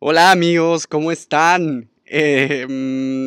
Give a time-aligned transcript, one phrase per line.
[0.00, 1.90] Hola amigos, ¿cómo están?
[2.06, 2.64] Eh,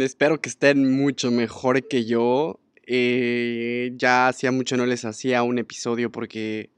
[0.02, 2.62] espero que estén mucho mejor que yo.
[2.88, 6.70] Eh, ya hacía mucho no les hacía un episodio porque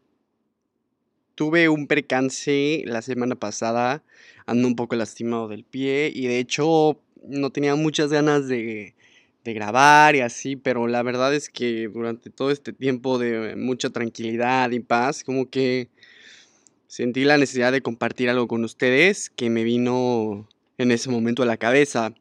[1.36, 4.04] tuve un percance la semana pasada.
[4.48, 8.96] Ando un poco lastimado del pie y de hecho no tenía muchas ganas de,
[9.44, 13.92] de grabar y así, pero la verdad es que durante todo este tiempo de mucha
[13.92, 15.90] tranquilidad y paz, como que
[16.94, 20.48] sentí la necesidad de compartir algo con ustedes que me vino
[20.78, 22.14] en ese momento a la cabeza.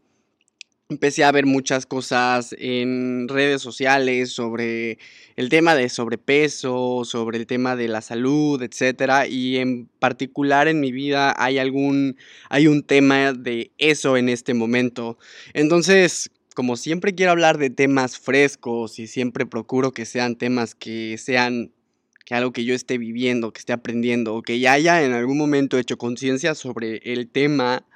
[0.89, 4.97] Empecé a ver muchas cosas en redes sociales sobre
[5.37, 10.81] el tema de sobrepeso, sobre el tema de la salud, etcétera, y en particular en
[10.81, 12.17] mi vida hay algún
[12.49, 15.19] hay un tema de eso en este momento.
[15.53, 21.19] Entonces, como siempre quiero hablar de temas frescos y siempre procuro que sean temas que
[21.19, 21.73] sean
[22.33, 25.37] que algo que yo esté viviendo, que esté aprendiendo, o que ya haya en algún
[25.37, 27.87] momento hecho conciencia sobre el tema.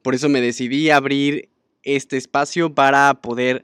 [0.00, 1.50] Por eso me decidí abrir
[1.82, 3.62] este espacio para poder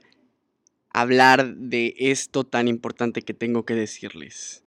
[0.93, 4.63] hablar de esto tan importante que tengo que decirles.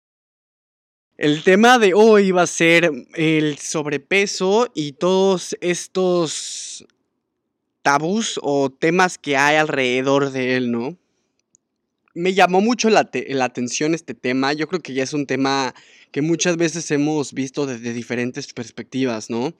[1.16, 6.86] El tema de hoy va a ser el sobrepeso y todos estos
[7.80, 10.98] tabús o temas que hay alrededor de él, ¿no?
[12.14, 13.08] Me llamó mucho la,
[13.42, 14.52] atención este tema.
[14.52, 15.74] Yo creo que ya es un tema
[16.10, 19.54] que muchas veces hemos visto desde diferentes perspectivas, ¿no?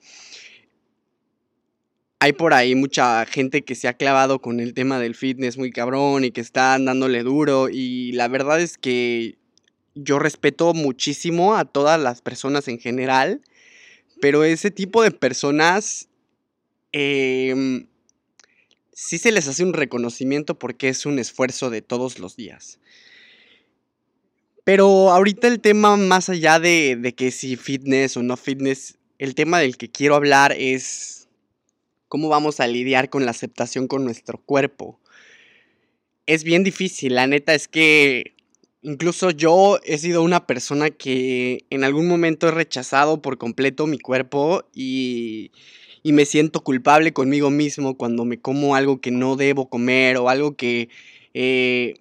[2.19, 5.71] Hay por ahí mucha gente que se ha clavado con el tema del fitness muy
[5.71, 9.37] cabrón y que está dándole duro y la verdad es que
[9.95, 13.41] yo respeto muchísimo a todas las personas en general,
[14.19, 16.09] pero ese tipo de personas
[16.91, 17.85] eh,
[18.99, 22.79] sí se les hace un reconocimiento porque es un esfuerzo de todos los días.
[24.65, 29.35] Pero ahorita el tema más allá de, de que si fitness o no fitness, el
[29.35, 31.29] tema del que quiero hablar es
[32.09, 34.99] cómo vamos a lidiar con la aceptación con nuestro cuerpo.
[36.25, 38.35] Es bien difícil, la neta es que
[38.81, 43.97] incluso yo he sido una persona que en algún momento he rechazado por completo mi
[43.97, 45.51] cuerpo y
[46.03, 50.29] y me siento culpable conmigo mismo cuando me como algo que no debo comer o
[50.29, 50.89] algo que,
[51.33, 51.95] eh,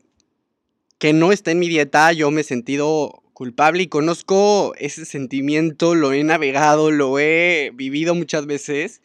[0.99, 5.95] que no está en mi dieta, yo me he sentido culpable y conozco ese sentimiento,
[5.95, 9.01] lo he navegado, lo he vivido muchas veces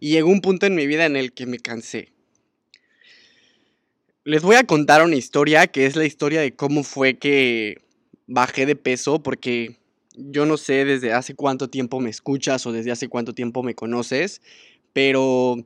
[0.00, 2.12] y llegó un punto en mi vida en el que me cansé.
[4.24, 7.80] Les voy a contar una historia que es la historia de cómo fue que
[8.26, 9.76] bajé de peso porque
[10.16, 13.74] yo no sé desde hace cuánto tiempo me escuchas o desde hace cuánto tiempo me
[13.74, 14.40] conoces,
[14.92, 15.56] pero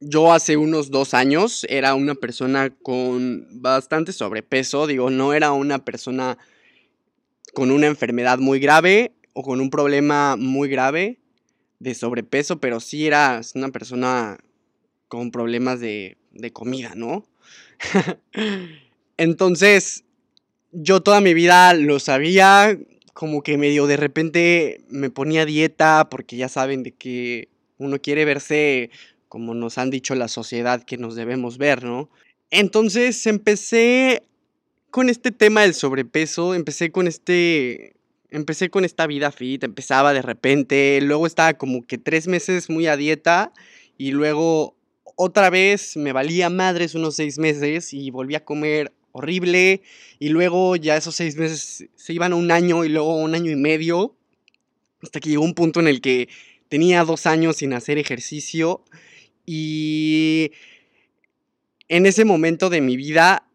[0.00, 5.84] yo hace unos dos años era una persona con bastante sobrepeso, digo, no era una
[5.84, 6.38] persona
[7.54, 11.18] con una enfermedad muy grave o con un problema muy grave
[11.80, 14.38] de sobrepeso, pero sí era una persona
[15.08, 17.24] con problemas de, de comida, ¿no?
[19.16, 20.04] Entonces,
[20.72, 22.78] yo toda mi vida lo sabía,
[23.18, 28.24] como que medio de repente me ponía dieta porque ya saben de que uno quiere
[28.24, 28.90] verse
[29.28, 32.08] como nos han dicho la sociedad que nos debemos ver, ¿no?
[32.52, 34.22] Entonces empecé
[34.92, 37.96] con este tema del sobrepeso, empecé con este
[38.30, 42.86] empecé con esta vida fit, empezaba de repente, luego estaba como que tres meses muy
[42.86, 43.52] a dieta
[43.96, 44.76] y luego
[45.16, 49.82] otra vez me valía madres unos seis meses y volví a comer horrible.
[50.18, 53.50] Y luego ya esos seis meses se iban a un año y luego un año
[53.50, 54.16] y medio.
[55.02, 56.28] Hasta que llegó un punto en el que
[56.68, 58.82] tenía dos años sin hacer ejercicio.
[59.46, 60.52] Y
[61.88, 63.48] en ese momento de mi vida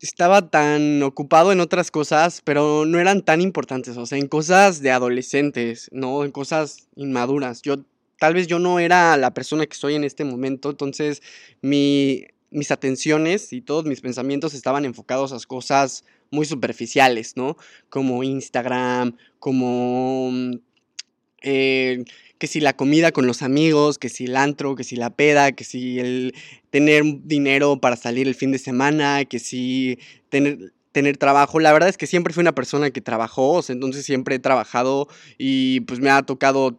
[0.00, 4.80] estaba tan ocupado en otras cosas, pero no eran tan importantes, o sea, en cosas
[4.80, 7.60] de adolescentes, no en cosas inmaduras.
[7.62, 7.84] Yo
[8.18, 11.22] tal vez yo no era la persona que soy en este momento, entonces
[11.60, 17.56] mi mis atenciones y todos mis pensamientos estaban enfocados a cosas muy superficiales, ¿no?
[17.88, 20.30] Como Instagram, como...
[20.32, 20.54] Mm,
[21.42, 22.04] eh,
[22.38, 25.52] que si la comida con los amigos, que si el antro, que si la peda,
[25.52, 26.34] que si el
[26.70, 29.98] tener dinero para salir el fin de semana, que si
[30.30, 31.60] tener, tener trabajo.
[31.60, 35.06] La verdad es que siempre fui una persona que trabajó, entonces siempre he trabajado
[35.36, 36.78] y pues me ha tocado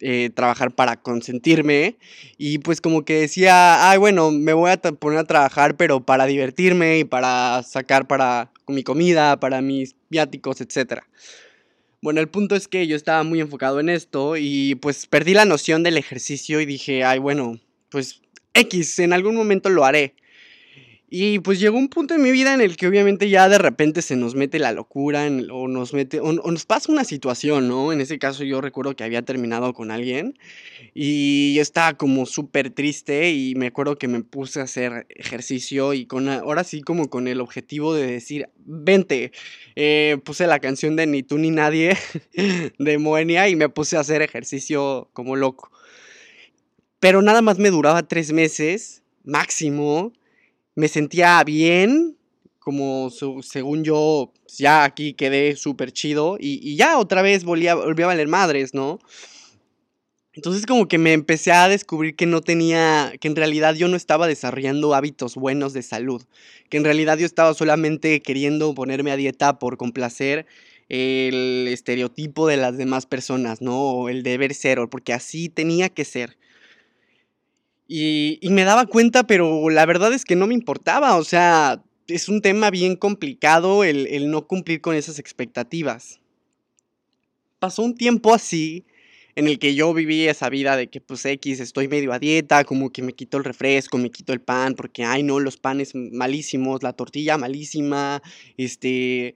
[0.00, 1.96] eh, trabajar para consentirme
[2.36, 6.26] y pues como que decía, ay bueno, me voy a poner a trabajar pero para
[6.26, 11.02] divertirme y para sacar para mi comida, para mis viáticos, etc.
[12.02, 15.44] Bueno, el punto es que yo estaba muy enfocado en esto y pues perdí la
[15.44, 18.20] noción del ejercicio y dije, ay bueno, pues
[18.54, 20.14] X, en algún momento lo haré.
[21.16, 24.02] Y pues llegó un punto en mi vida en el que obviamente ya de repente
[24.02, 27.92] se nos mete la locura o nos mete o, nos pasa una situación, ¿no?
[27.92, 30.36] En ese caso yo recuerdo que había terminado con alguien
[30.92, 35.94] y yo estaba como súper triste y me acuerdo que me puse a hacer ejercicio
[35.94, 39.30] y con ahora sí como con el objetivo de decir, vente,
[39.76, 41.96] eh, puse la canción de Ni tú ni nadie
[42.80, 45.70] de Moenia y me puse a hacer ejercicio como loco.
[46.98, 50.12] Pero nada más me duraba tres meses máximo
[50.74, 52.16] me sentía bien,
[52.58, 53.10] como
[53.42, 58.74] según yo, ya aquí quedé súper chido y, ya otra vez volví a, valer madres,
[58.74, 58.98] ¿no?
[60.32, 63.96] Entonces como que me empecé a descubrir que no tenía, que en realidad yo no
[63.96, 66.24] estaba desarrollando hábitos buenos de salud,
[66.70, 70.46] que en realidad yo estaba solamente queriendo ponerme a dieta por complacer
[70.88, 73.78] el estereotipo de las demás personas, ¿no?
[73.78, 76.36] O el deber ser, porque así tenía que ser.
[77.86, 82.28] Y, me daba cuenta, pero la verdad es que no me importaba, o sea, es
[82.28, 86.20] un tema bien complicado el, no cumplir con esas expectativas.
[87.58, 88.84] Pasó un tiempo así
[89.36, 92.64] en el que yo viví esa vida de que pues X, estoy medio a dieta,
[92.64, 95.92] como que me quito el refresco, me quito el pan, porque ay no, los panes
[95.94, 98.22] malísimos, la tortilla malísima,
[98.56, 99.34] este,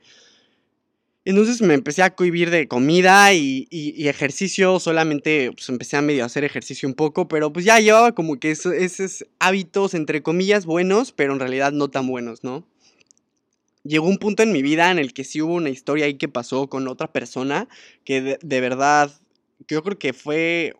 [1.30, 3.66] entonces me empecé a cohibir de comida y,
[4.08, 8.40] ejercicio, solamente pues empecé a medio hacer ejercicio un poco, pero pues ya llevaba como
[8.40, 12.66] que esos hábitos entre comillas buenos, pero en realidad no tan buenos, ¿no?
[13.84, 16.28] Llegó un punto en mi vida en el que sí hubo una historia ahí que
[16.28, 17.68] pasó con otra persona
[18.04, 19.10] que de, de verdad,
[19.68, 20.76] yo creo que fue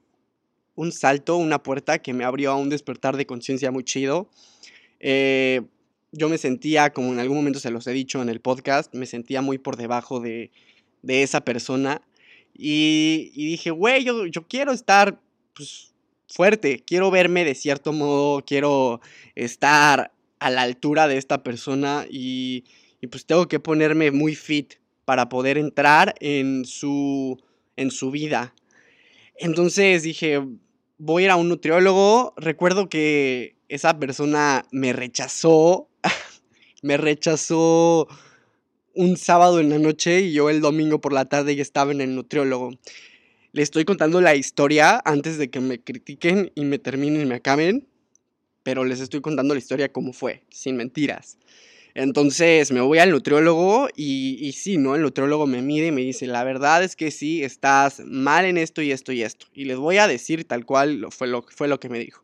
[0.76, 4.30] un salto, una puerta que me abrió a un despertar de conciencia muy chido.
[4.98, 5.60] Eh,
[6.12, 9.06] yo me sentía, como en algún momento se los he dicho en el podcast, me
[9.06, 10.50] sentía muy por debajo de,
[11.06, 12.02] esa persona.
[12.54, 15.20] Y, dije, güey, yo, quiero estar
[15.54, 15.94] pues,
[16.28, 19.00] fuerte, quiero verme de cierto modo, quiero
[19.34, 22.64] estar a la altura de esta persona y,
[23.00, 27.40] y pues tengo que ponerme muy fit para poder entrar en su,
[27.76, 28.54] en su vida.
[29.36, 30.42] Entonces dije,
[30.98, 32.34] voy a ir a un nutriólogo.
[32.36, 35.87] Recuerdo que esa persona me rechazó
[36.82, 38.08] me rechazó
[38.94, 42.00] un sábado en la noche y yo el domingo por la tarde ya estaba en
[42.00, 42.72] el nutriólogo.
[43.52, 47.36] Le estoy contando la historia antes de que me critiquen y me terminen y me
[47.36, 47.86] acaben,
[48.62, 51.38] pero les estoy contando la historia como fue, sin mentiras.
[51.94, 54.94] Entonces me voy al nutriólogo y, y sí, ¿no?
[54.94, 58.56] El nutriólogo me mide y me dice, la verdad es que sí, estás mal en
[58.58, 59.46] esto y esto y esto.
[59.54, 62.22] Y les voy a decir tal cual fue lo, fue lo que me dijo.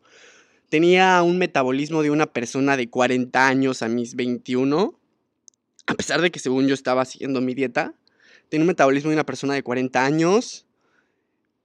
[0.75, 4.99] Tenía un metabolismo de una persona de 40 años a mis 21.
[5.87, 7.95] A pesar de que según yo estaba siguiendo mi dieta.
[8.49, 10.67] Tenía un metabolismo de una persona de 40 años.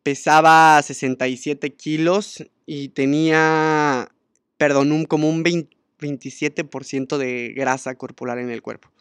[0.04, 4.12] Pesaba 67 kilos y tenía,
[4.58, 8.92] perdón, un, como un 27% de grasa corporal en el cuerpo.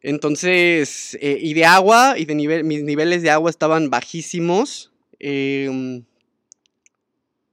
[0.00, 4.92] Entonces, eh, y de agua, y de nivel, mis niveles de agua estaban bajísimos.
[5.18, 6.04] Eh,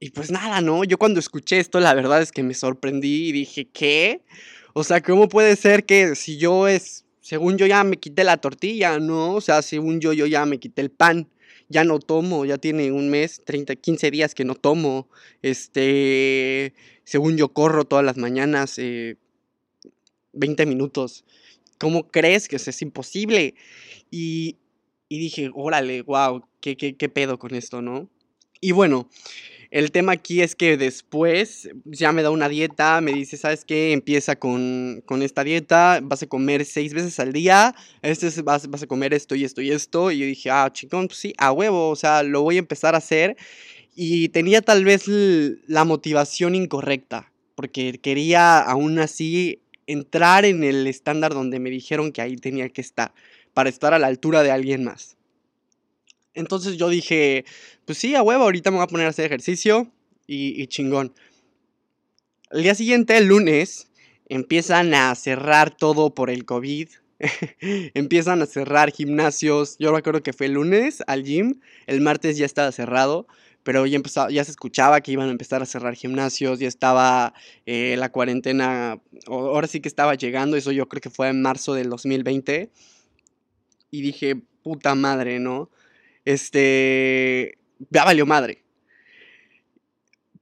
[0.00, 0.82] y pues nada, ¿no?
[0.84, 4.22] Yo cuando escuché esto, la verdad es que me sorprendí y dije, ¿qué?
[4.72, 8.38] O sea, ¿cómo puede ser que si yo es, según yo ya me quité la
[8.38, 9.34] tortilla, ¿no?
[9.34, 11.28] O sea, según yo, yo ya me quité el pan,
[11.68, 15.06] ya no tomo, ya tiene un mes, 30, 15 días que no tomo,
[15.42, 16.72] este,
[17.04, 19.18] según yo corro todas las mañanas, 20
[20.62, 21.26] eh, minutos.
[21.78, 23.54] ¿Cómo crees que es imposible?
[24.10, 24.56] Y,
[25.10, 28.08] y dije, órale, wow, ¿qué, qué, qué pedo con esto, no?
[28.62, 29.08] Y bueno,
[29.70, 33.92] el tema aquí es que después ya me da una dieta, me dice, ¿sabes qué?
[33.92, 38.86] Empieza con, esta dieta, vas a comer seis veces al día, este vas, vas, a
[38.88, 40.10] comer esto y esto y esto.
[40.10, 42.96] Y yo dije, ah, chicón, pues sí, a huevo, o sea, lo voy a empezar
[42.96, 43.36] a hacer.
[43.94, 51.32] Y tenía tal vez la motivación incorrecta, porque quería aún así entrar en el estándar
[51.32, 53.12] donde me dijeron que ahí tenía que estar,
[53.54, 55.16] para estar a la altura de alguien más.
[56.40, 57.44] Entonces yo dije,
[57.84, 59.92] pues sí, a huevo, ahorita me voy a poner a hacer ejercicio
[60.26, 61.12] y, chingón.
[62.50, 63.88] El día siguiente, el lunes,
[64.28, 66.88] empiezan a cerrar todo por el COVID.
[67.94, 69.76] empiezan a cerrar gimnasios.
[69.78, 73.26] Yo recuerdo que fue el lunes al gym, el martes ya estaba cerrado,
[73.62, 77.34] pero ya, empezaba, ya se escuchaba que iban a empezar a cerrar gimnasios, ya estaba
[77.66, 81.74] eh, la cuarentena, ahora sí que estaba llegando, eso yo creo que fue en marzo
[81.74, 82.70] del 2020.
[83.90, 85.70] Y dije, puta madre, ¿no?
[86.24, 87.58] Este,
[87.90, 88.62] ya valió madre.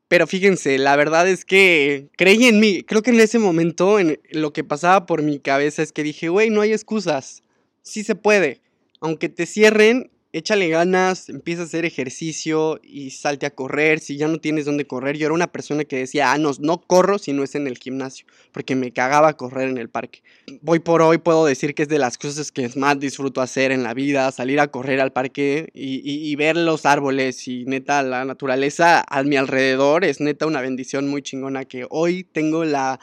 [0.09, 2.83] Pero fíjense, la verdad es que creí en mí.
[2.83, 6.31] Creo que en ese momento en lo que pasaba por mi cabeza es que dije,
[6.31, 7.43] güey, no hay excusas.
[7.83, 8.63] Sí se puede.
[9.01, 14.01] Aunque te cierren, échale ganas, empieza a hacer ejercicio y salte a correr.
[14.01, 16.79] Si ya no tienes dónde correr, yo era una persona que decía, ah, no, no
[16.79, 20.23] corro si no es en el gimnasio, porque me cagaba correr en el parque.
[20.65, 23.83] Hoy por hoy puedo decir que es de las cosas que más disfruto hacer en
[23.83, 29.05] la vida, salir a correr al parque y, ver los árboles y neta la naturaleza
[29.09, 33.01] a mi alrededor es neta una bendición muy chingona que hoy tengo la,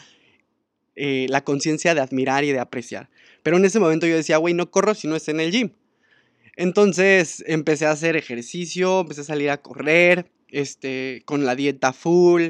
[0.96, 3.10] eh, la conciencia de admirar y de apreciar.
[3.44, 5.72] Pero en ese momento yo decía, güey, no corro si no es en el gym.
[6.56, 12.50] Entonces empecé a hacer ejercicio, empecé a salir a correr, este, con la dieta full.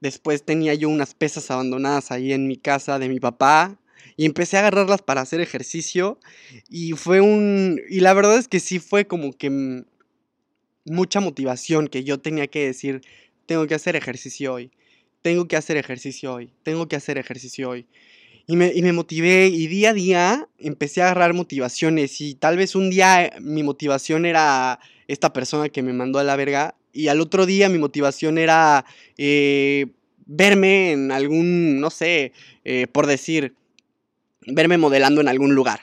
[0.00, 3.78] Después tenía yo unas pesas abandonadas ahí en mi casa de mi papá
[4.16, 6.18] y empecé a agarrarlas para hacer ejercicio
[6.68, 9.84] y fue un y la verdad es que sí fue como que
[10.84, 13.02] mucha motivación que yo tenía que decir,
[13.46, 14.70] tengo que hacer ejercicio hoy.
[15.22, 16.52] Tengo que hacer ejercicio hoy.
[16.62, 17.86] Tengo que hacer ejercicio hoy.
[18.48, 22.56] Y me, y me, motivé y día a día empecé a agarrar motivaciones y tal
[22.56, 27.08] vez un día mi motivación era esta persona que me mandó a la verga y
[27.08, 28.84] al otro día mi motivación era
[29.18, 29.86] eh,
[30.26, 32.32] verme en algún, no sé,
[32.64, 33.54] eh, por decir,
[34.46, 35.80] verme modelando en algún lugar.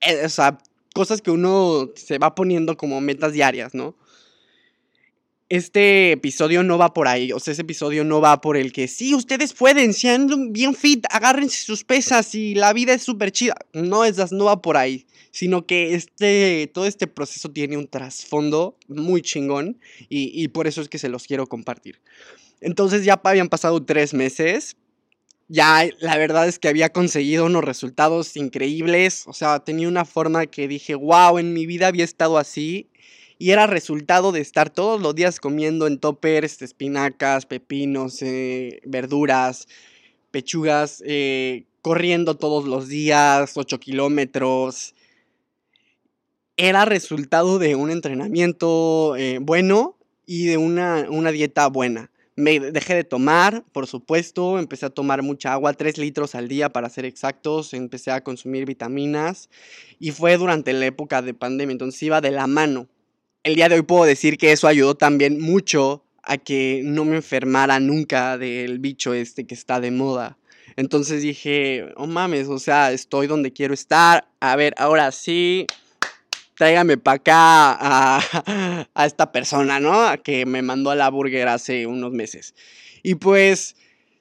[0.00, 0.58] Eh, o sea,
[0.94, 3.96] cosas que uno se va poniendo como metas diarias, ¿no?
[5.48, 7.32] Este episodio no va por ahí.
[7.32, 11.06] O sea, ese episodio no va por el que sí, ustedes pueden, sean bien fit,
[11.10, 13.54] agárrense sus pesas y la vida es súper chida.
[13.72, 15.06] No, esas no va por ahí.
[15.30, 19.78] Sino que este, todo este proceso tiene un trasfondo muy chingón
[20.08, 22.00] y, y por eso es que se los quiero compartir.
[22.60, 24.76] Entonces ya habían pasado tres meses.
[25.50, 29.24] Ya la verdad es que había conseguido unos resultados increíbles.
[29.26, 32.87] O sea, tenía una forma que dije, wow, en mi vida había estado así
[33.38, 39.68] y era resultado de estar todos los días comiendo en toppers espinacas, pepinos, eh, verduras,
[40.32, 44.94] pechugas, eh, corriendo todos los días, 8 kilómetros.
[46.56, 52.10] Era resultado de un entrenamiento eh, bueno y de una, una dieta buena.
[52.34, 56.70] Me dejé de tomar, por supuesto, empecé a tomar mucha agua, 3 litros al día
[56.70, 59.48] para ser exactos, empecé a consumir vitaminas
[60.00, 62.88] y fue durante la época de pandemia, entonces iba de la mano
[63.42, 67.16] el día de hoy puedo decir que eso ayudó también mucho a que no me
[67.16, 70.38] enfermara nunca del bicho este que está de moda.
[70.76, 74.28] Entonces dije, oh mames, o sea, estoy donde quiero estar.
[74.40, 75.66] A ver, ahora sí,
[76.56, 80.06] tráigame para acá a, esta persona, ¿no?
[80.22, 82.54] Que me mandó a la burger hace unos meses.
[83.02, 83.74] Y pues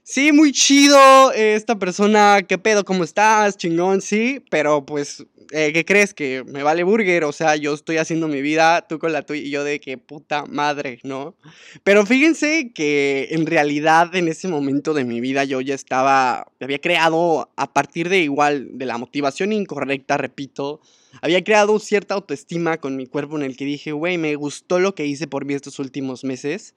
[0.10, 2.86] Sí, muy chido esta persona, ¿qué pedo?
[2.86, 3.58] ¿Cómo estás?
[3.58, 6.14] Chingón, sí, pero pues, eh, ¿qué crees?
[6.14, 9.42] Que me vale burger, o sea, yo estoy haciendo mi vida, tú con la tuya
[9.42, 11.36] y yo de que puta madre, ¿no?
[11.84, 16.80] Pero fíjense que en realidad en ese momento de mi vida yo ya estaba, había
[16.80, 20.82] creado a partir de igual, de la motivación incorrecta, repito,
[21.22, 24.96] había creado cierta autoestima con mi cuerpo en el que dije, güey, me gustó lo
[24.96, 26.76] que hice por mí estos últimos meses.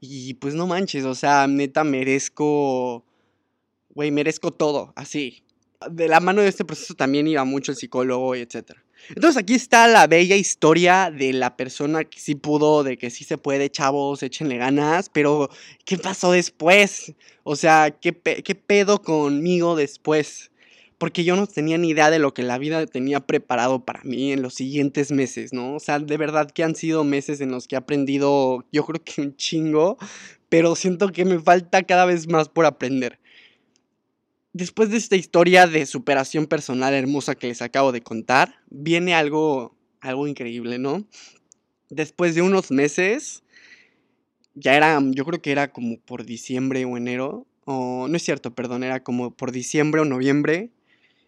[0.00, 3.04] Y pues no manches, o sea, neta merezco,
[3.94, 5.44] güey, merezco todo, así.
[5.90, 8.82] De la mano de este proceso también iba mucho el psicólogo y etcétera.
[9.08, 13.24] Entonces aquí está la bella historia de la persona que sí pudo, de que sí
[13.24, 15.50] se puede, chavos, échenle ganas, pero
[15.84, 17.14] ¿qué pasó después?
[17.42, 20.52] O sea, ¿qué, qué pedo conmigo después?
[21.02, 24.30] porque yo no tenía ni idea de lo que la vida tenía preparado para mí
[24.30, 25.74] en los siguientes meses, ¿no?
[25.74, 29.02] O sea, de verdad que han sido meses en los que he aprendido, yo creo
[29.02, 29.98] que un chingo,
[30.48, 33.18] pero siento que me falta cada vez más por aprender.
[34.54, 39.74] Después de esta historia de superación personal hermosa que les acabo de contar, viene algo,
[40.00, 41.06] algo increíble, ¿no?
[41.88, 43.42] Después de unos meses,
[44.54, 48.54] ya era, yo creo que era como por diciembre o enero, o no es cierto,
[48.54, 50.68] perdón, era como por diciembre o noviembre,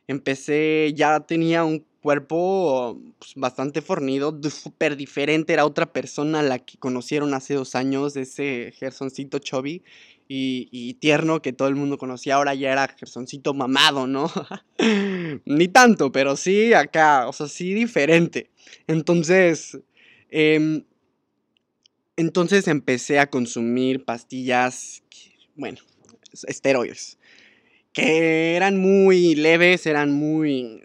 [0.07, 6.77] empecé, ya tenía un cuerpo pues, bastante fornido, súper diferente, era otra persona la que
[6.77, 9.83] conocieron hace dos años, ese Gersoncito chubby
[10.29, 14.31] y, tierno que todo el mundo conocía, ahora ya era Gersoncito mamado, ¿no?
[15.45, 18.51] Ni tanto, pero sí acá, o sea, sí diferente.
[18.87, 19.79] Entonces,
[20.31, 20.85] em,
[22.17, 25.03] entonces empecé a consumir pastillas,
[25.57, 25.79] bueno,
[26.47, 27.19] esteroides
[27.95, 30.83] que eran muy leves, eran muy,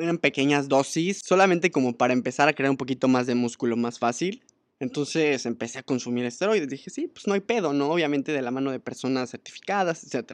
[0.00, 4.00] eran pequeñas dosis, solamente como para empezar a crear un poquito más de músculo más
[4.00, 4.42] fácil.
[4.80, 6.68] Entonces empecé a consumir esteroides.
[6.68, 7.90] Dije, sí, pues no hay pedo, ¿no?
[7.90, 10.32] Obviamente de la mano de personas certificadas, etc.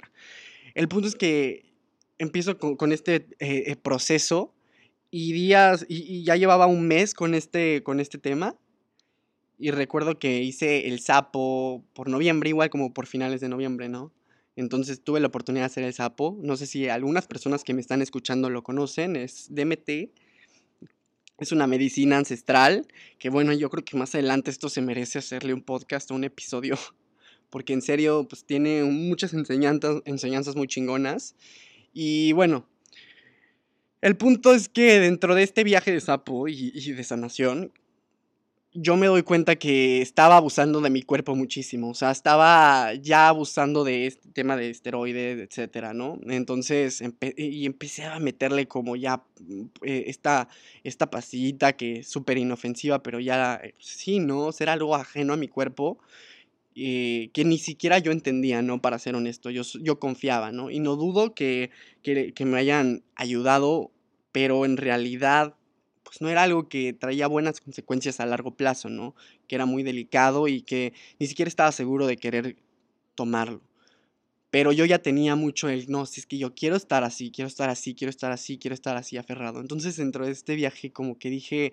[0.75, 1.73] El punto es que
[2.19, 4.55] empiezo con, este eh, eh, proceso
[5.11, 8.57] y días, y, ya llevaba un mes con este, con este tema.
[9.59, 14.13] Y recuerdo que hice el sapo por noviembre, igual como por finales de noviembre, ¿no?
[14.57, 16.37] Entonces tuve la oportunidad de hacer el sapo.
[16.43, 19.17] No sé si algunas personas que me están escuchando lo conocen.
[19.17, 20.11] Es DMT.
[21.39, 22.87] Es una medicina ancestral
[23.19, 26.25] que bueno, yo creo que más adelante esto se merece hacerle un podcast o un
[26.25, 26.79] episodio
[27.51, 31.35] porque en serio pues tiene muchas enseñanzas, enseñanzas muy chingonas.
[31.93, 32.69] Y bueno,
[34.01, 37.73] el punto es que dentro de este viaje de sapo y, y de sanación,
[38.75, 43.29] yo me doy cuenta que estaba abusando de mi cuerpo muchísimo, o sea, estaba ya
[43.29, 46.19] abusando de este tema de esteroides, etcétera, ¿no?
[46.29, 47.01] Entonces,
[47.37, 50.49] y empecé a meterle como ya mm, eh, esta,
[50.83, 54.51] esta pastillita que es súper inofensiva, pero ya, eh, sí, ¿no?
[54.51, 55.99] Ser algo ajeno a mi cuerpo,
[56.75, 58.83] eh, que ni siquiera yo entendía, ¿no?
[58.83, 60.71] Para ser honesto, yo, yo confiaba, ¿no?
[60.71, 61.71] Y no dudo que,
[62.03, 63.93] que me hayan ayudado,
[64.33, 65.55] pero en realidad
[66.21, 69.15] no era algo que traía buenas consecuencias a largo plazo, ¿no?
[69.49, 72.57] Que era muy delicado y que ni siquiera estaba seguro de querer
[73.15, 73.63] tomarlo.
[74.51, 77.49] Pero yo ya tenía mucho el, no, si es que yo quiero estar así, quiero
[77.49, 79.61] estar así, quiero estar así, quiero estar así aferrado.
[79.61, 81.73] Entonces dentro de este viaje como que dije,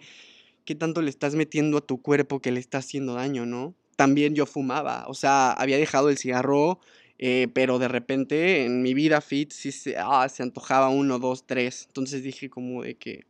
[0.66, 3.76] ¿qué tanto le estás metiendo a tu cuerpo que le está haciendo daño, no?
[3.98, 6.80] También yo fumaba, o sea, había dejado el cigarro,
[7.20, 11.46] eh, pero de repente en mi vida fit sí se, ah, se antojaba uno, dos,
[11.46, 11.86] tres.
[11.86, 13.26] Entonces dije como de que,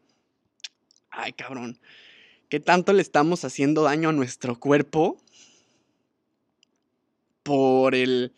[1.11, 1.79] ay cabrón,
[2.49, 5.17] ¿qué tanto le estamos haciendo daño a nuestro cuerpo
[7.43, 8.33] por el,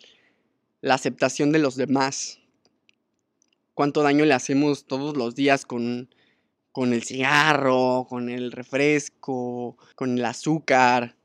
[0.81, 2.39] la aceptación de los demás?
[3.73, 6.09] ¿Cuánto daño le hacemos todos los días con,
[6.71, 11.15] con el cigarro, con el refresco, con el azúcar,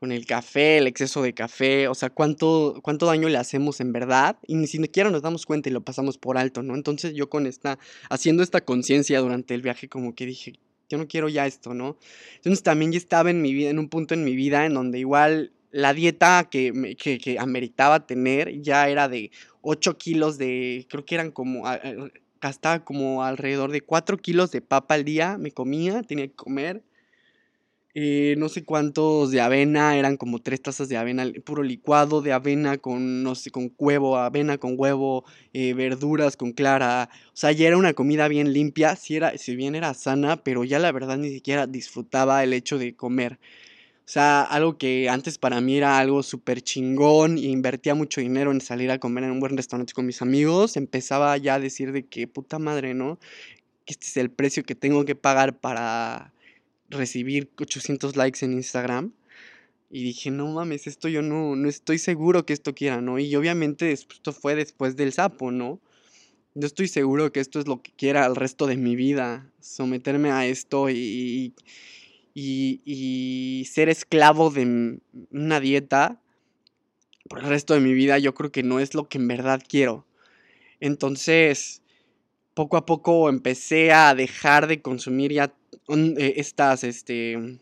[0.00, 3.92] con el café, el exceso de café, o sea, cuánto, cuánto daño le hacemos en
[3.92, 6.74] verdad y ni siquiera nos damos cuenta y lo pasamos por alto, ¿no?
[6.74, 7.78] Entonces yo con esta,
[8.08, 10.54] haciendo esta conciencia durante el viaje como que dije,
[10.90, 11.96] yo no quiero ya esto, ¿no?
[12.36, 14.98] Entonces también ya estaba en mi vida, en un punto en mi vida en donde
[14.98, 19.30] igual la dieta que, que, ameritaba tener ya era de
[19.62, 21.62] 8 kilos de, creo que eran como,
[22.40, 26.82] gastaba como alrededor de 4 kilos de papa al día, me comía, tenía que comer.
[27.94, 32.32] Eh, no sé cuántos de avena, eran como tres tazas de avena, puro licuado de
[32.32, 37.10] avena con, no sé, con huevo, avena con huevo, eh, verduras con clara.
[37.28, 40.62] O sea, ya era una comida bien limpia, si, era, si bien era sana, pero
[40.64, 43.40] ya la verdad ni siquiera disfrutaba el hecho de comer.
[44.06, 48.52] O sea, algo que antes para mí era algo súper chingón y invertía mucho dinero
[48.52, 51.92] en salir a comer en un buen restaurante con mis amigos, empezaba ya a decir
[51.92, 53.18] de que puta madre, ¿no?
[53.86, 56.32] Que este es el precio que tengo que pagar para
[56.90, 59.12] recibir 800 likes en Instagram.
[59.90, 63.18] Y dije, no mames, esto yo no, no estoy seguro que esto quiera, ¿no?
[63.18, 65.80] Y obviamente esto fue después del sapo, ¿no?
[66.54, 70.30] Yo estoy seguro que esto es lo que quiera el resto de mi vida, someterme
[70.30, 71.54] a esto y,
[72.34, 74.98] y, y ser esclavo de
[75.30, 76.20] una dieta
[77.28, 79.62] por el resto de mi vida, yo creo que no es lo que en verdad
[79.66, 80.04] quiero.
[80.80, 81.82] Entonces,
[82.54, 85.54] poco a poco empecé a dejar de consumir ya
[85.90, 87.58] eh, estas, este,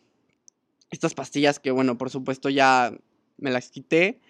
[0.91, 2.93] estas pastillas que, bueno, por supuesto ya
[3.39, 4.21] me las quité.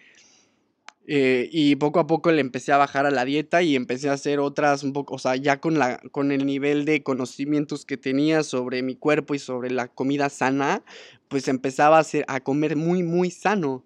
[1.10, 4.12] Eh, y poco a poco le empecé a bajar a la dieta y empecé a
[4.12, 7.96] hacer otras un poco, o sea, ya con, la, con el nivel de conocimientos que
[7.96, 10.82] tenía sobre mi cuerpo y sobre la comida sana,
[11.28, 13.84] pues empezaba a, hacer, a comer muy, muy sano.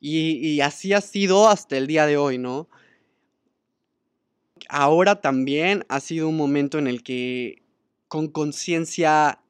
[0.00, 2.68] Y, y así ha sido hasta el día de hoy, ¿no?
[4.70, 7.62] Ahora también ha sido un momento en el que
[8.08, 9.40] con conciencia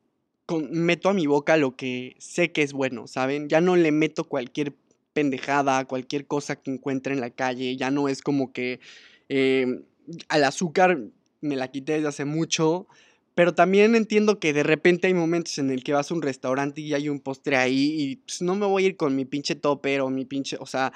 [0.70, 3.48] meto a mi boca lo que sé que es bueno, ¿saben?
[3.48, 4.74] Ya no le meto cualquier
[5.12, 8.80] pendejada, cualquier cosa que encuentre en la calle, ya no es como que
[9.28, 9.82] em,
[10.28, 10.98] al azúcar
[11.40, 12.86] me la quité desde hace mucho,
[13.34, 16.80] pero también entiendo que de repente hay momentos en el que vas a un restaurante
[16.80, 19.54] y hay un postre ahí y pues no me voy a ir con mi pinche
[19.54, 20.92] topper o mi pinche, o sea,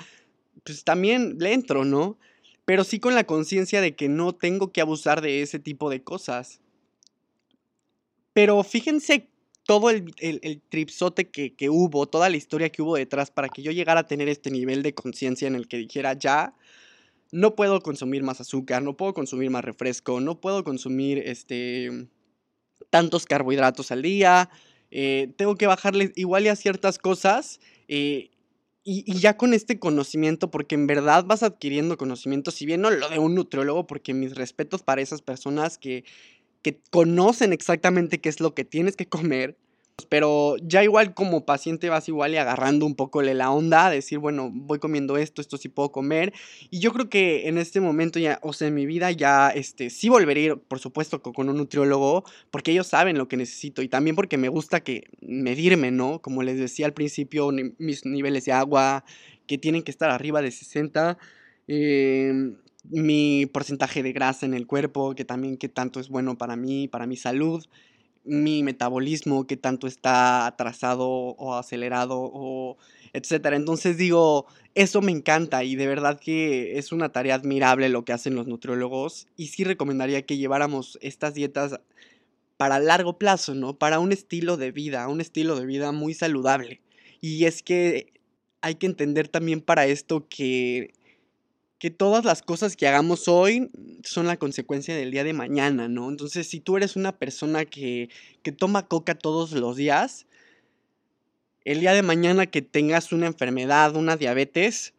[0.65, 2.19] pues también le entro, ¿no?
[2.65, 6.03] Pero sí con la conciencia de que no tengo que abusar de ese tipo de
[6.03, 6.62] cosas.
[8.33, 9.29] Pero fíjense
[9.65, 13.63] todo el, el, tripsote que, que, hubo, toda la historia que hubo detrás para que
[13.63, 16.55] yo llegara a tener este nivel de conciencia en el que dijera, ya,
[17.31, 22.09] no puedo consumir más azúcar, no puedo consumir más refresco, no puedo consumir este,
[22.91, 24.51] tantos carbohidratos al día,
[24.91, 27.61] eh, tengo que bajarle igual a ciertas cosas.
[27.89, 28.31] Eh,
[28.85, 32.91] y, y, ya con este conocimiento, porque en verdad vas adquiriendo conocimiento, si bien no
[32.91, 36.05] lo de un nutriólogo, porque mis respetos para esas personas que
[36.63, 39.57] que conocen exactamente qué es lo que tienes que comer,
[40.09, 44.51] pero ya igual como paciente vas igual y agarrando un poco la onda, decir, bueno,
[44.53, 46.33] voy comiendo esto, esto sí puedo comer.
[46.71, 49.91] Y yo creo que en este momento ya, o sea, en mi vida ya, este,
[49.91, 54.17] sí volveré por supuesto, con un nutriólogo, porque ellos saben lo que necesito y también
[54.17, 56.21] porque me gusta que medirme, ¿no?
[56.21, 59.05] Como les decía al principio, mis niveles de agua,
[59.47, 61.19] que tienen que estar arriba de 60.
[61.69, 66.57] Eh, mi porcentaje de grasa en el cuerpo, que también qué tanto es bueno para
[66.57, 67.65] mí, para mi salud.
[68.25, 72.79] mi metabolismo, qué tanto está atrasado o acelerado o
[73.13, 73.57] etcétera.
[73.57, 78.13] Entonces digo, eso me encanta y de verdad que es una tarea admirable lo que
[78.13, 81.81] hacen los nutriólogos y sí recomendaría que lleváramos estas dietas
[82.57, 83.79] para largo plazo, ¿no?
[83.79, 86.83] Para un estilo de vida, un estilo de vida muy saludable.
[87.21, 88.13] Y es que
[88.63, 90.93] hay que entender también para esto que
[91.83, 93.69] que todas las cosas que hagamos hoy
[94.05, 96.09] son la consecuencia del día de mañana, ¿no?
[96.09, 98.09] Entonces, si tú eres una persona que,
[98.45, 100.27] que toma coca todos los días,
[101.65, 104.95] el día de mañana que tengas una enfermedad, una diabetes,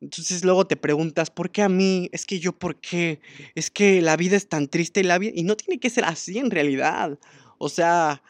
[0.00, 2.08] entonces luego te preguntas, ¿por qué a mí?
[2.12, 3.20] Es que yo, ¿por qué?
[3.54, 5.32] Es que la vida es tan triste y la vida...
[5.34, 7.18] Y no tiene que ser así en realidad.
[7.58, 8.22] O sea,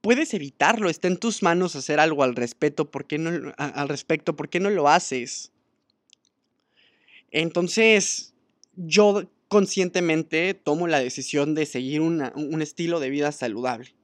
[0.00, 4.34] puedes evitarlo, está en tus manos hacer algo al respecto, ¿por qué no, al respecto,
[4.34, 5.52] ¿por qué no lo haces?
[7.32, 8.34] Entonces,
[8.76, 13.94] yo conscientemente tomo la decisión de seguir un estilo de vida saludable.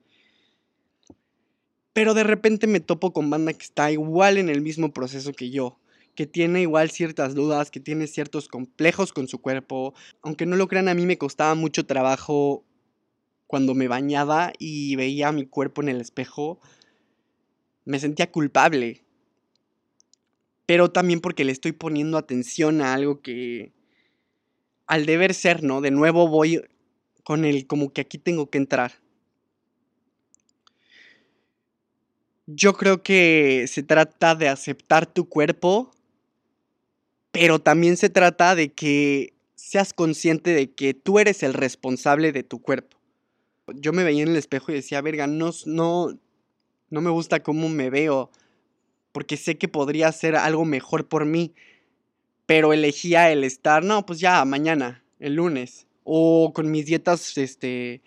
[1.92, 5.50] Pero de repente me topo con banda que está igual en el mismo proceso que
[5.50, 5.78] yo,
[6.14, 9.94] que tiene igual ciertas dudas, que tiene ciertos complejos con su cuerpo.
[10.22, 12.64] Aunque no lo crean, a mí me costaba mucho trabajo
[13.46, 16.60] cuando me bañaba y veía mi cuerpo en el espejo.
[17.84, 19.02] Me sentía culpable
[20.68, 23.72] pero también porque le estoy poniendo atención a algo que
[24.86, 25.80] al deber ser, ¿no?
[25.80, 26.62] De nuevo voy
[27.24, 28.92] con el como que aquí tengo que entrar.
[32.44, 35.90] Yo creo que se trata de aceptar tu cuerpo,
[37.32, 42.42] pero también se trata de que seas consciente de que tú eres el responsable de
[42.42, 42.98] tu cuerpo.
[43.68, 46.08] Yo me veía en el espejo y decía, verga, no, no,
[46.90, 48.30] no me gusta cómo me veo
[49.18, 51.52] porque sé que podría hacer algo mejor por mí,
[52.46, 58.00] pero elegía el estar, no, pues ya, mañana, el lunes, o con mis dietas, este,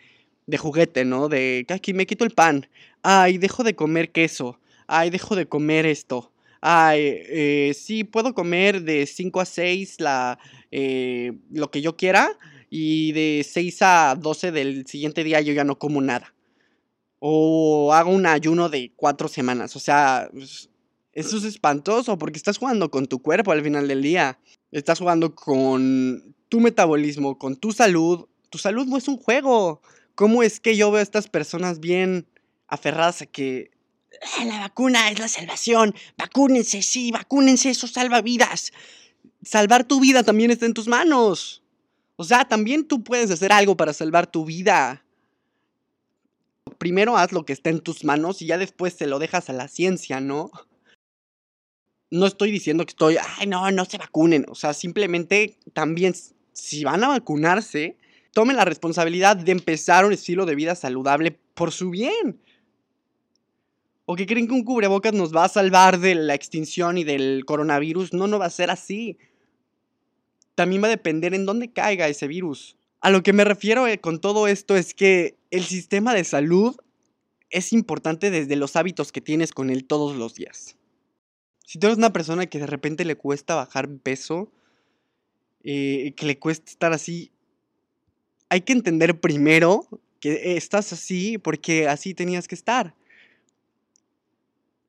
[0.47, 1.28] de juguete, ¿no?
[1.28, 2.69] De, aquí me quito el pan,
[3.04, 8.82] ay, dejo de comer queso, ay, dejo de comer esto, ay, eh, sí, puedo comer
[8.82, 10.39] de 5 a 6 la,
[10.71, 15.65] eh, lo que yo quiera, y de 6 a 12 del siguiente día yo ya
[15.65, 16.34] no como nada.
[17.19, 19.76] O hago un ayuno de cuatro semanas.
[19.76, 20.71] O sea, pues,
[21.13, 24.39] eso es espantoso porque estás jugando con tu cuerpo al final del día.
[24.71, 28.28] Estás jugando con tu metabolismo, con tu salud.
[28.50, 29.82] Tu salud no es un juego.
[30.15, 32.28] ¿Cómo es que yo veo a estas personas bien
[32.67, 33.71] aferradas a que
[34.38, 35.93] ah, la vacuna es la salvación?
[36.17, 38.71] Vacúnense, sí, vacúnense, eso salva vidas.
[39.43, 41.63] Salvar tu vida también está en tus manos.
[42.15, 45.04] O sea, también tú puedes hacer algo para salvar tu vida.
[46.78, 49.54] Primero haz lo que está en tus manos y ya después te lo dejas a
[49.54, 50.52] la ciencia, ¿no?
[52.12, 54.45] No estoy diciendo que estoy, ay, no, no se vacunen.
[54.50, 56.13] O sea, simplemente también,
[56.52, 57.97] si van a vacunarse,
[58.34, 62.39] tomen la responsabilidad de empezar un estilo de vida saludable por su bien.
[64.06, 67.45] ¿O que creen que un cubrebocas nos va a salvar de la extinción y del
[67.45, 68.12] coronavirus?
[68.12, 69.17] No, no va a ser así.
[70.54, 72.76] También va a depender en dónde caiga ese virus.
[73.00, 76.76] A lo que me refiero eh, con todo esto es que el sistema de salud
[77.50, 80.76] es importante desde los hábitos que tienes con él todos los días.
[81.72, 84.52] Si tú eres una persona que de repente le cuesta bajar peso,
[85.64, 87.32] eh, que le cuesta estar así,
[88.50, 89.88] hay que entender primero
[90.20, 92.94] que estás así porque así tenías que estar.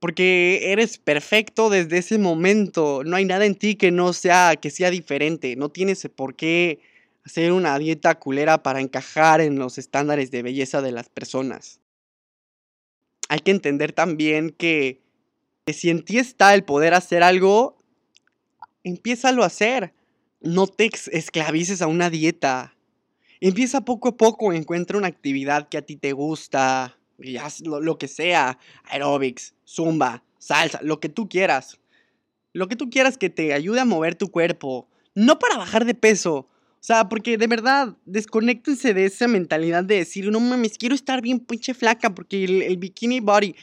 [0.00, 3.04] Porque eres perfecto desde ese momento.
[3.04, 5.54] No hay nada en ti que no sea, que sea diferente.
[5.54, 6.80] No tienes por qué
[7.24, 11.78] hacer una dieta culera para encajar en los estándares de belleza de las personas.
[13.28, 15.01] Hay que entender también que
[15.64, 17.78] que si en ti está el poder hacer algo,
[18.84, 19.94] empiézalo a hacer.
[20.40, 22.74] No te esclavices a una dieta.
[23.40, 27.98] Empieza poco a poco, encuentra una actividad que a ti te gusta, y haz lo,
[27.98, 31.78] que sea, aerobics, zumba, salsa, lo que tú quieras.
[32.52, 35.94] Lo que tú quieras que te ayude a mover tu cuerpo, no para bajar de
[35.94, 36.48] peso,
[36.82, 41.22] o sea, porque de verdad, desconéctense de esa mentalidad de decir, no mames, quiero estar
[41.22, 43.54] bien pinche flaca porque el, bikini body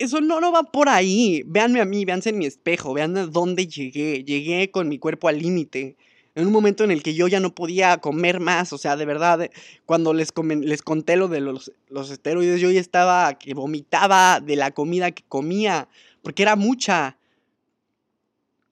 [0.00, 1.42] eso no, no va por ahí.
[1.44, 4.24] Véanme a mí, véanse en mi espejo, vean a dónde llegué.
[4.24, 5.98] Llegué con mi cuerpo al límite.
[6.34, 8.72] En un momento en el que yo ya no podía comer más.
[8.72, 9.50] O sea, de verdad,
[9.84, 10.32] cuando les,
[10.62, 15.10] les conté lo de los, los esteroides, yo ya estaba que vomitaba de la comida
[15.10, 15.86] que comía.
[16.22, 17.18] Porque era mucha.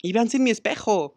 [0.00, 1.14] Y véanse en mi espejo.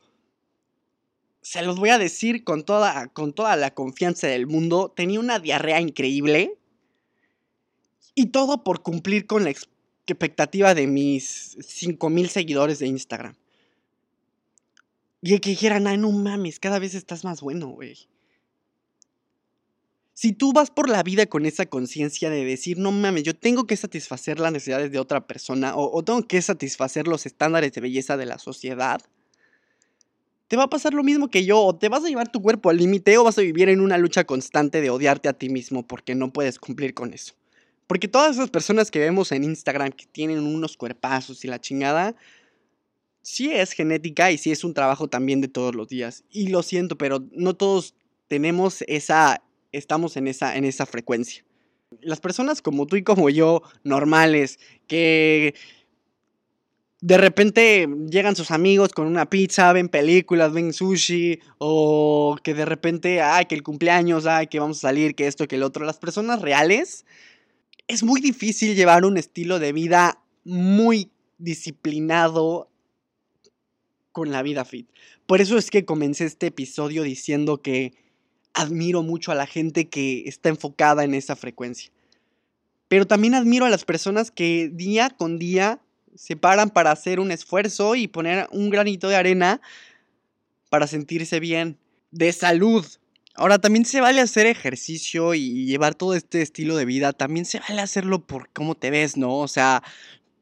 [1.42, 4.92] Se los voy a decir con toda, con toda la confianza del mundo.
[4.94, 6.58] Tenía una diarrea increíble.
[8.14, 9.54] Y todo por cumplir con la,
[10.12, 13.36] expectativa de mis 5000 seguidores de Instagram.
[15.22, 17.98] Y que dijeran, ay, no mames, cada vez estás más bueno, güey.
[20.14, 23.66] Si tú vas por la vida con esa conciencia de decir, no mames, yo tengo
[23.66, 27.82] que satisfacer las necesidades de otra persona o, o tengo que satisfacer los estándares de
[27.82, 29.02] belleza de la sociedad,
[30.52, 32.70] te va a pasar lo mismo que yo, o te vas a llevar tu cuerpo
[32.70, 35.88] al límite o vas a vivir en una lucha constante de odiarte a ti mismo
[35.88, 37.36] porque no puedes cumplir con eso.
[37.92, 42.16] Porque todas esas personas que vemos en Instagram que tienen unos cuerpazos y la chingada,
[43.22, 46.24] sí es genética y sí es un trabajo también de todos los días.
[46.32, 47.94] Y lo siento, pero no todos
[48.30, 51.44] tenemos esa, estamos en esa, en esa frecuencia.
[52.00, 55.54] Las personas como tú y como yo, normales, que
[57.02, 62.64] de repente llegan sus amigos con una pizza, ven películas, ven sushi, o que de
[62.64, 65.84] repente, ay, que el cumpleaños, ay, que vamos a salir, que esto, que el otro.
[65.84, 67.04] Las personas reales,
[67.92, 72.70] es muy difícil llevar un estilo de vida muy disciplinado
[74.14, 74.90] con la vida fit.
[75.26, 77.94] Por eso es que comencé este episodio diciendo que
[78.54, 81.92] admiro mucho a la gente que está enfocada en esa frecuencia.
[82.88, 85.82] Pero también admiro a las personas que día con día
[86.16, 89.60] se paran para hacer un esfuerzo y poner un granito de arena
[90.70, 91.78] para sentirse bien,
[92.12, 92.86] de salud.
[93.36, 97.60] Ahora también se vale hacer ejercicio y llevar todo este estilo de vida, también se
[97.60, 99.38] vale hacerlo por cómo te ves, ¿no?
[99.38, 99.84] O sea,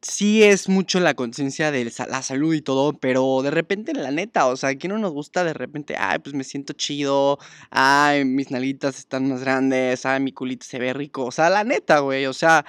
[0.02, 4.48] sí es mucho la conciencia de la salud y todo, pero de repente, la neta,
[4.48, 7.38] o sea, aquí no nos gusta de repente, ay, pues me siento chido,
[7.70, 11.64] ay, mis nalitas están más grandes, ay, mi culito se ve rico, o sea, la
[11.64, 12.66] neta, güey, o sea,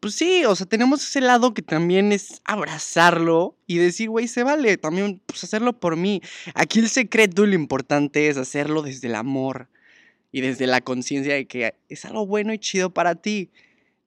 [0.00, 4.42] pues sí, o sea, tenemos ese lado que también es abrazarlo y decir, güey, se
[4.42, 6.22] vale también pues, hacerlo por mí.
[6.54, 9.68] Aquí el secreto y lo importante es hacerlo desde el amor
[10.32, 13.50] y desde la conciencia de que es algo bueno y chido para ti.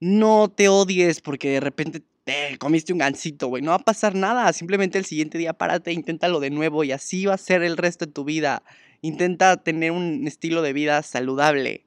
[0.00, 3.62] No te odies porque de repente te comiste un gansito, güey.
[3.62, 4.52] No va a pasar nada.
[4.52, 8.06] Simplemente el siguiente día párate, inténtalo de nuevo y así va a ser el resto
[8.06, 8.64] de tu vida.
[9.00, 11.84] Intenta tener un estilo de vida saludable.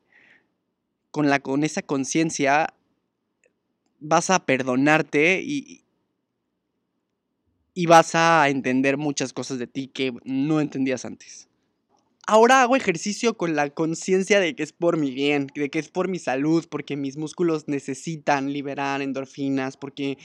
[1.11, 2.73] Con, la, con esa conciencia
[3.99, 5.83] vas a perdonarte y,
[7.73, 11.47] y vas a entender muchas cosas de ti que no entendías antes.
[12.29, 15.87] Ahora hago ejercicio con la conciencia de que es por mi bien, de que es
[15.87, 20.17] por mi salud, porque mis músculos necesitan liberar endorfinas, porque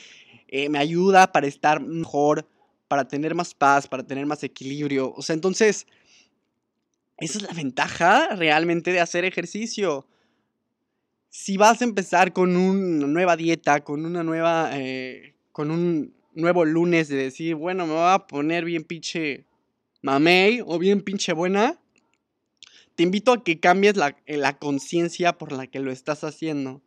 [0.48, 2.48] eh, me ayuda para estar mejor,
[2.88, 5.14] para tener más paz, para tener más equilibrio.
[5.14, 5.86] O sea, entonces,
[7.18, 10.06] esa es la ventaja realmente de hacer ejercicio
[11.32, 16.66] si vas a empezar con una nueva dieta, con una nueva, eh, con un nuevo
[16.66, 19.46] lunes de decir, bueno, me voy a poner bien pinche
[20.02, 21.80] mamey o bien pinche buena,
[22.96, 26.82] te invito a que cambies la, eh, la conciencia por la que lo estás haciendo.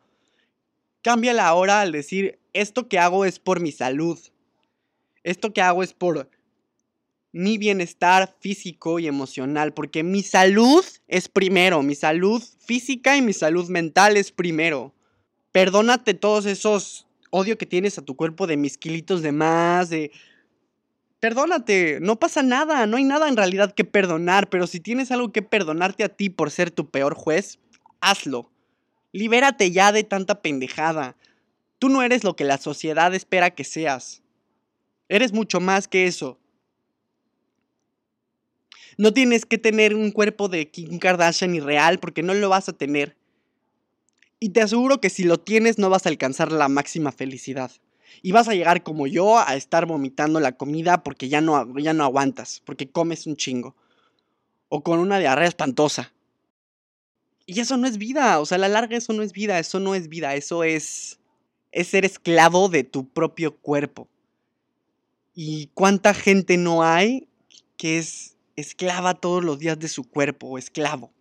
[1.02, 4.20] Cámbiala ahora al decir, esto que hago es por mi salud.
[5.24, 6.30] Esto que hago es por
[7.36, 13.34] mi bienestar físico y emocional, porque mi salud es primero, mi salud física y mi
[13.34, 14.96] salud mental es primero.
[15.52, 20.14] Perdónate todos esos odio que tienes a tu cuerpo de mis kilitos de más, de...
[21.20, 25.34] Perdónate, no pasa nada, no hay nada en realidad que perdonar, pero si tienes algo
[25.34, 27.60] que perdonarte a ti por ser tu peor juez,
[28.00, 28.50] hazlo.
[29.12, 31.18] Libérate ya de tanta pendejada.
[31.80, 34.24] Tú no eres lo que la sociedad espera que seas.
[35.10, 36.40] Eres mucho más que eso.
[38.98, 42.74] No tienes que tener un cuerpo de Kim Kardashian irreal porque no lo vas a
[42.74, 43.16] tener.
[44.40, 47.72] Y te aseguro que si lo tienes no vas a alcanzar la máxima felicidad.
[48.22, 51.94] Y vas a llegar como yo a estar vomitando la comida porque ya no, ya
[51.94, 53.76] no aguantas, porque comes un chingo.
[54.70, 56.14] O con una diarrea espantosa.
[57.46, 59.80] Y eso no es vida, o sea, a la larga eso no es vida, eso
[59.80, 61.20] no es vida, eso es
[61.76, 64.08] es ser esclavo de tu propio cuerpo.
[65.36, 67.28] ¿Y cuánta gente no hay
[67.76, 71.12] que es esclava todos los días de su cuerpo, esclavo.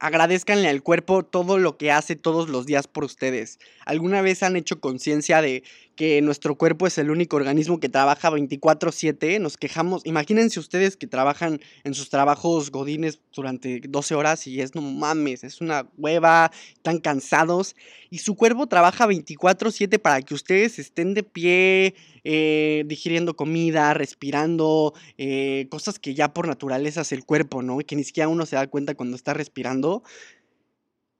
[0.00, 3.58] Agradezcanle al cuerpo todo lo que hace todos los días por ustedes.
[3.84, 5.64] ¿Alguna vez han hecho conciencia de
[5.98, 9.40] que nuestro cuerpo es el único organismo que trabaja 24/7?
[9.40, 10.06] Nos quejamos.
[10.06, 15.42] Imagínense ustedes que trabajan en sus trabajos godines durante 12 horas y es no mames,
[15.42, 17.74] es una hueva, están cansados
[18.10, 24.94] y su cuerpo trabaja 24/7 para que ustedes estén de pie, eh, digiriendo comida, respirando,
[25.16, 27.80] eh, cosas que ya por naturaleza es el cuerpo, ¿no?
[27.80, 30.04] Y que ni siquiera uno se da cuenta cuando está respirando.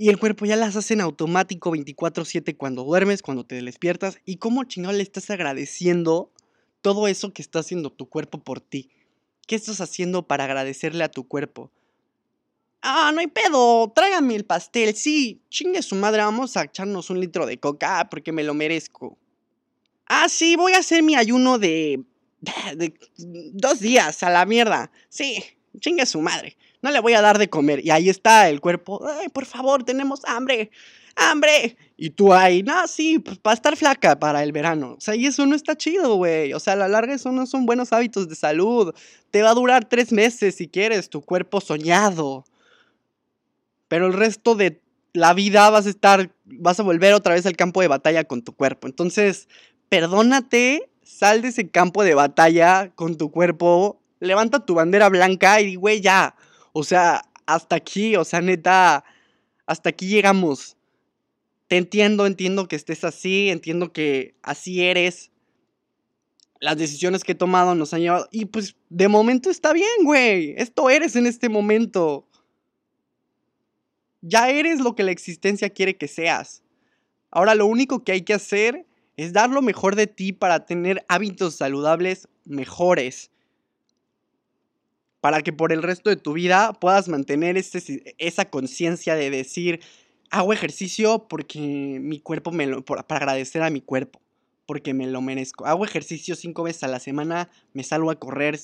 [0.00, 4.18] Y el cuerpo ya las hace en automático 24/7 cuando duermes, cuando te despiertas.
[4.24, 6.32] ¿Y cómo chingado le estás agradeciendo
[6.82, 8.90] todo eso que está haciendo tu cuerpo por ti?
[9.48, 11.72] ¿Qué estás haciendo para agradecerle a tu cuerpo?
[12.80, 17.18] Ah, no hay pedo, tráigame el pastel, sí, chingue su madre, vamos a echarnos un
[17.18, 19.18] litro de coca ah, porque me lo merezco.
[20.06, 22.04] Ah, sí, voy a hacer mi ayuno de,
[22.76, 22.94] de
[23.52, 24.92] dos días a la mierda.
[25.08, 25.42] Sí,
[25.80, 26.56] chingue su madre.
[26.82, 27.84] No le voy a dar de comer.
[27.84, 30.70] Y ahí está el cuerpo, ay, por favor, tenemos hambre,
[31.16, 31.76] hambre.
[31.96, 34.94] Y tú ahí, no, sí, pues estar flaca para el verano.
[34.96, 36.52] O sea, y eso no está chido, güey.
[36.52, 38.94] O sea, a la larga eso no son buenos hábitos de salud.
[39.30, 42.44] Te va a durar tres meses si quieres, tu cuerpo soñado.
[43.88, 44.80] Pero el resto de
[45.12, 48.42] la vida vas a estar, vas a volver otra vez al campo de batalla con
[48.42, 48.86] tu cuerpo.
[48.86, 49.48] Entonces,
[49.88, 55.74] perdónate, sal de ese campo de batalla con tu cuerpo, levanta tu bandera blanca y
[55.74, 56.36] güey, ya.
[56.78, 59.02] O sea, hasta aquí, o sea, neta,
[59.66, 60.76] hasta aquí llegamos.
[61.66, 65.32] Te entiendo, entiendo que estés así, entiendo que así eres.
[66.60, 68.28] Las decisiones que he tomado nos han llevado.
[68.30, 70.54] Y pues de momento está bien, güey.
[70.56, 72.28] Esto eres en este momento.
[74.20, 76.62] Ya eres lo que la existencia quiere que seas.
[77.32, 78.86] Ahora lo único que hay que hacer
[79.16, 83.32] es dar lo mejor de ti para tener hábitos saludables mejores.
[85.20, 89.80] Para que por el resto de tu vida puedas mantener esa conciencia de decir,
[90.30, 94.20] hago ejercicio porque mi cuerpo me lo, para agradecer a mi cuerpo,
[94.66, 95.66] porque me lo merezco.
[95.66, 98.58] Hago ejercicio cinco veces a la semana, me salgo a correr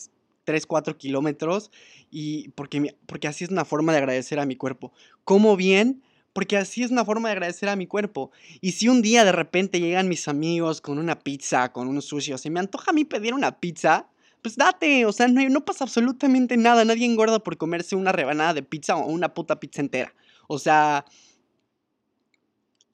[0.44, 1.70] 3, 4 kilómetros
[2.10, 4.92] y porque, porque así es una forma de agradecer a mi cuerpo.
[5.24, 8.30] Como bien, porque así es una forma de agradecer a mi cuerpo.
[8.60, 12.32] Y si un día de repente llegan mis amigos con una pizza, con un sushi,
[12.32, 14.08] o se me antoja a mí pedir una pizza,
[14.44, 18.62] pues date, o sea, no, pasa absolutamente nada, nadie engorda por comerse una rebanada de
[18.62, 20.14] pizza o una puta pizza entera.
[20.48, 21.06] O sea,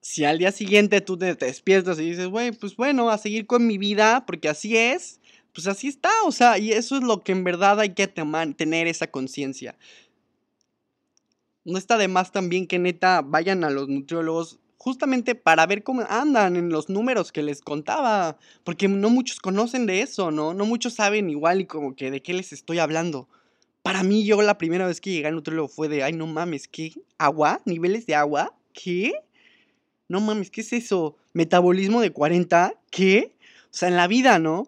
[0.01, 3.67] si al día siguiente tú te, despiertas y dices, güey, pues bueno, a seguir con
[3.67, 5.19] mi vida, porque así es,
[5.53, 8.87] pues así está, o sea, y eso es lo que en verdad hay que tener
[8.87, 9.77] esa conciencia.
[11.65, 16.07] No está de más también que neta vayan a los nutriólogos justamente para ver cómo
[16.09, 20.55] andan en los números que les contaba, porque no muchos conocen de eso, ¿no?
[20.55, 23.29] No muchos saben igual y como que de qué les estoy hablando.
[23.83, 26.67] Para mí, yo la primera vez que llegué al nutriólogo fue de, ay, no mames,
[26.67, 26.95] ¿qué?
[27.19, 27.61] ¿Agua?
[27.67, 28.57] ¿Niveles de agua?
[28.73, 29.13] ¿Qué?
[30.09, 31.15] No mames, ¿qué es eso?
[31.35, 32.73] ¿Metabolismo de 40?
[32.91, 33.35] ¿Qué?
[33.67, 34.67] O sea, en la vida, ¿no?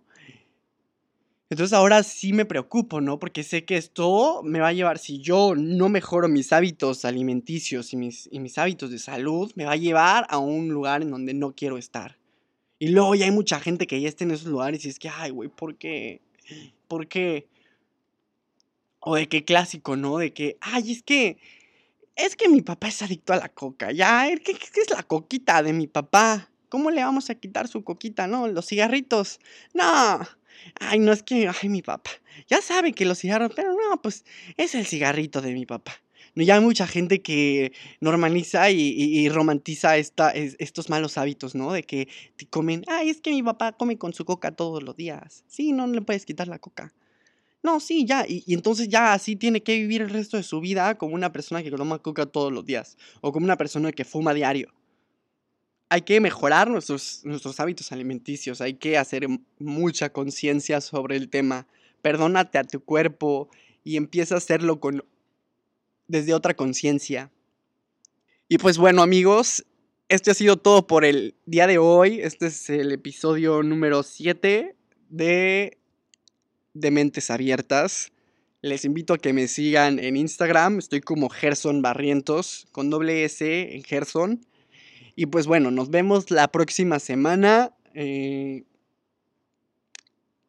[1.53, 3.19] Entonces ahora sí me preocupo, ¿no?
[3.19, 7.93] Porque sé que esto me va a llevar, si yo no mejoro mis hábitos alimenticios
[7.93, 11.11] y mis, y mis hábitos de salud, me va a llevar a un lugar en
[11.11, 12.17] donde no quiero estar.
[12.79, 15.11] Y luego ya hay mucha gente que ya está en esos lugares y es que,
[15.11, 16.23] ay, güey, ¿por qué?
[16.89, 17.47] ¿Por qué?
[19.01, 20.17] O de qué clásico, ¿no?
[20.17, 21.37] De que, ay, es que,
[22.17, 23.93] es que mi papá es adicto a la coca.
[23.93, 26.49] Ya, ¿qué, qué es la coquita de mi papá?
[26.71, 28.49] ¿Cómo le vamos a quitar su coquita, no?
[28.49, 29.39] Los cigarritos.
[29.75, 30.19] No.
[30.81, 32.11] Ay, no es que, ay, mi papá.
[32.49, 34.25] Ya sabe que los cigarros, pero no, pues
[34.57, 35.93] es el cigarrito de mi papá.
[36.35, 41.73] No, ya hay mucha gente que normaliza y, romantiza esta, estos malos hábitos, ¿no?
[41.73, 44.97] De que te comen, ay, es que mi papá come con su coca todos los
[44.97, 45.45] días.
[45.47, 46.95] Sí, no le puedes quitar la coca.
[47.63, 48.25] No, sí, ya.
[48.27, 51.33] Y, y, entonces ya así tiene que vivir el resto de su vida como una
[51.33, 52.97] persona que toma coca todos los días.
[53.21, 54.73] O como una persona que fuma diario
[55.93, 59.27] hay que mejorar nuestros, nuestros hábitos alimenticios, hay que hacer
[59.59, 61.67] mucha conciencia sobre el tema.
[62.01, 63.51] Perdónate a tu cuerpo
[63.85, 65.05] y empieza a hacerlo con,
[66.09, 67.31] desde otra conciencia.
[68.49, 69.67] Y pues bueno amigos,
[70.09, 72.21] esto ha sido todo por el día de hoy.
[72.23, 74.75] Este es el episodio número 7
[75.11, 75.77] de
[76.73, 78.13] De Mentes Abiertas.
[78.63, 80.79] Les invito a que me sigan en Instagram.
[80.79, 84.47] Estoy como Gerson Barrientos, con doble S en Gerson.
[85.15, 87.73] Y pues bueno, nos vemos la próxima semana.
[87.95, 88.65] Eh,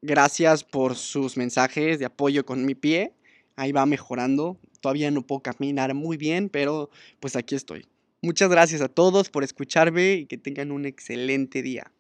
[0.02, 3.13] gracias por sus mensajes de apoyo con mi pie.
[3.56, 4.58] Ahí va mejorando.
[4.80, 7.86] Todavía no puedo caminar muy bien, pero pues aquí estoy.
[8.21, 11.91] Muchas gracias a todos por escucharme y que tengan un excelente día.